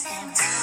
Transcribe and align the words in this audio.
same 0.00 0.32
time. 0.32 0.59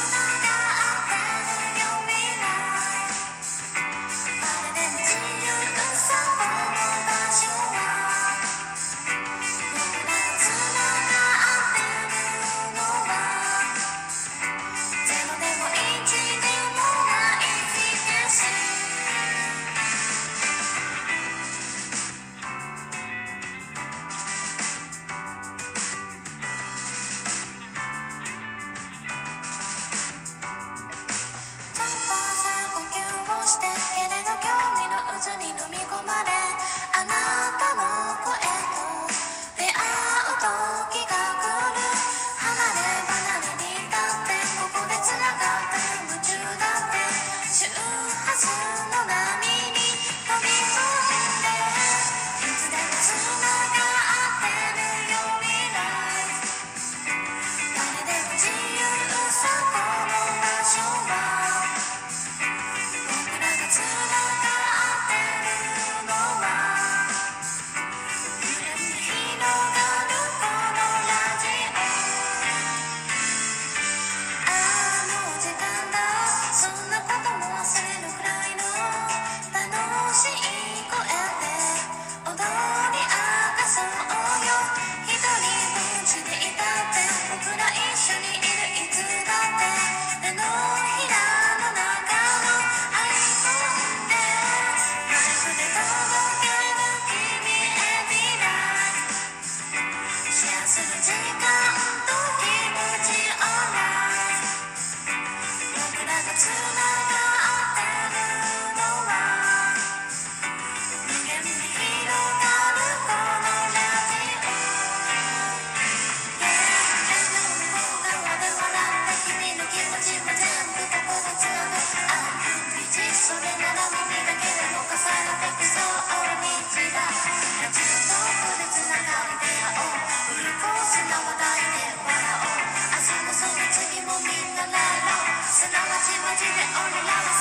Technology, 135.67 136.15
what 136.23 136.39
is 136.39 136.47
it 136.47 136.77
on 136.79 136.91
the 136.95 137.01
line? 137.03 137.36